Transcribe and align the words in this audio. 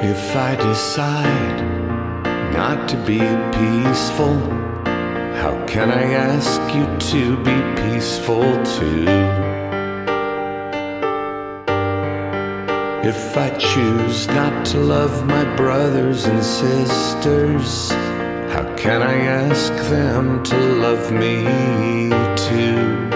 I 0.00 0.54
decide 0.54 1.60
not 2.54 2.88
to 2.90 2.96
be 2.98 3.18
peaceful, 3.18 4.38
how 5.42 5.64
can 5.66 5.90
I 5.90 6.12
ask 6.14 6.60
you 6.72 6.86
to 7.12 7.36
be 7.42 7.60
peaceful 7.82 8.44
too? 8.64 9.08
If 13.06 13.36
I 13.36 13.50
choose 13.58 14.28
not 14.28 14.64
to 14.66 14.78
love 14.78 15.26
my 15.26 15.44
brothers 15.56 16.26
and 16.26 16.44
sisters, 16.44 17.90
how 18.52 18.72
can 18.76 19.02
I 19.02 19.14
ask 19.14 19.72
them 19.90 20.44
to 20.44 20.56
love 20.56 21.10
me 21.10 21.42
too? 22.46 23.08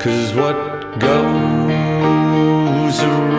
Cause 0.00 0.34
what 0.34 0.56
goes 0.98 3.02
around 3.02 3.37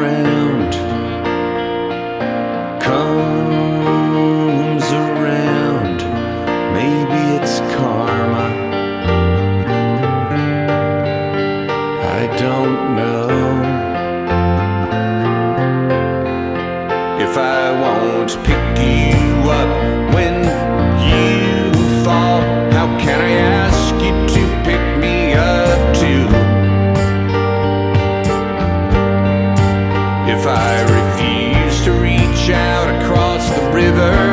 If 17.21 17.37
I 17.37 17.71
won't 17.81 18.29
pick 18.45 18.65
you 18.79 19.51
up 19.51 20.13
when 20.15 20.35
you 21.11 21.73
fall, 22.03 22.39
how 22.71 22.87
can 22.97 23.19
I 23.19 23.31
ask 23.61 23.93
you 23.95 24.13
to 24.35 24.41
pick 24.63 24.83
me 25.03 25.33
up 25.33 25.95
too? 25.95 26.25
If 30.31 30.47
I 30.47 30.71
refuse 30.97 31.83
to 31.83 31.91
reach 31.91 32.49
out 32.51 32.87
across 33.03 33.49
the 33.49 33.69
river 33.71 34.28